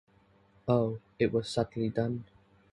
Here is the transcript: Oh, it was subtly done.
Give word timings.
Oh, 0.67 0.97
it 1.19 1.31
was 1.31 1.47
subtly 1.47 1.89
done. 1.89 2.23